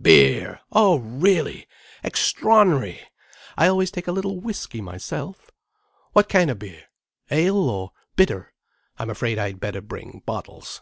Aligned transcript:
"Beer! 0.00 0.60
Oh 0.72 0.96
really! 1.00 1.66
Extraor'nary! 2.02 3.00
I 3.58 3.66
always 3.66 3.90
take 3.90 4.08
a 4.08 4.12
little 4.12 4.40
whiskey 4.40 4.80
myself. 4.80 5.50
What 6.14 6.30
kind 6.30 6.48
of 6.50 6.58
beer? 6.60 6.84
Ale?—or 7.30 7.90
bitter? 8.16 8.54
I'm 8.98 9.10
afraid 9.10 9.38
I'd 9.38 9.60
better 9.60 9.82
bring 9.82 10.22
bottles. 10.24 10.80